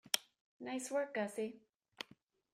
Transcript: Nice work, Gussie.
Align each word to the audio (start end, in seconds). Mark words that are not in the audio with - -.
Nice 0.61 0.89
work, 0.89 1.13
Gussie. 1.13 1.61